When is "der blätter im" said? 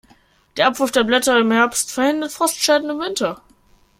0.91-1.51